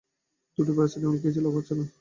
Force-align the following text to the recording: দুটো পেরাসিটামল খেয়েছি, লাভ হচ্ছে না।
দুটো 0.57 0.71
পেরাসিটামল 0.73 1.17
খেয়েছি, 1.21 1.39
লাভ 1.41 1.53
হচ্ছে 1.55 1.73
না। 1.75 1.85